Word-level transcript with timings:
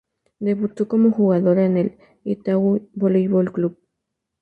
Debutó 0.39 0.87
como 0.87 1.11
jugadora 1.11 1.63
en 1.63 1.77
el 1.77 1.97
Itagüí 2.23 2.89
Voleibol 2.95 3.53
Club. 3.53 3.77